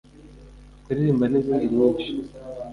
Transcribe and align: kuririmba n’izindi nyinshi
kuririmba 0.83 1.25
n’izindi 1.27 1.65
nyinshi 1.75 2.09